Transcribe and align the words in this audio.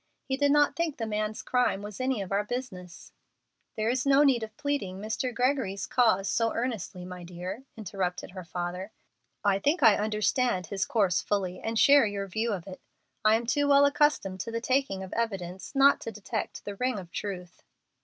He 0.25 0.35
did 0.35 0.51
not 0.51 0.75
think 0.75 0.97
the 0.97 1.05
man's 1.05 1.43
crime 1.43 1.83
was 1.83 2.01
any 2.01 2.23
of 2.23 2.31
our 2.31 2.43
business" 2.43 3.11
"There 3.77 3.87
is 3.87 4.03
no 4.03 4.23
need 4.23 4.41
of 4.41 4.57
pleading 4.57 4.97
Mr. 4.97 5.31
Gregory's 5.31 5.85
cause 5.85 6.27
so 6.27 6.51
earnestly, 6.55 7.05
my 7.05 7.23
dear," 7.23 7.65
interrupted 7.77 8.31
her 8.31 8.43
father. 8.43 8.91
"I 9.43 9.59
think 9.59 9.83
I 9.83 9.97
understand 9.97 10.65
his 10.65 10.85
course 10.85 11.21
fully, 11.21 11.59
and 11.59 11.77
share 11.77 12.07
your 12.07 12.25
view 12.25 12.51
of 12.51 12.65
it. 12.65 12.81
I 13.23 13.35
am 13.35 13.45
too 13.45 13.67
well 13.67 13.85
accustomed 13.85 14.39
to 14.39 14.49
the 14.49 14.59
taking 14.59 15.03
of 15.03 15.13
evidence 15.13 15.75
not 15.75 16.01
to 16.01 16.11
detect 16.11 16.65
the 16.65 16.73
ring 16.75 16.97
of 16.97 17.11
truth." 17.11 17.61